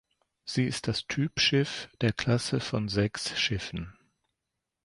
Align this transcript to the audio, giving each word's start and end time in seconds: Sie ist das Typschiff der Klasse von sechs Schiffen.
Sie 0.45 0.65
ist 0.65 0.87
das 0.87 1.05
Typschiff 1.05 1.87
der 2.01 2.11
Klasse 2.11 2.59
von 2.59 2.89
sechs 2.89 3.37
Schiffen. 3.39 3.95